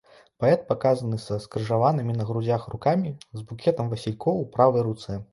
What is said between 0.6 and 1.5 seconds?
паказаны са